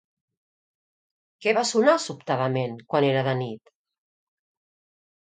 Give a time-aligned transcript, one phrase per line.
[1.43, 3.75] Què va sonar sobtadament quan era de nit?